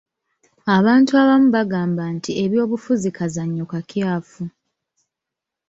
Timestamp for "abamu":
1.21-1.47